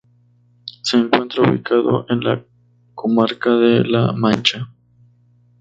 [0.81, 2.43] Se encuentra ubicado en la
[2.95, 4.67] comarca de La Mancha.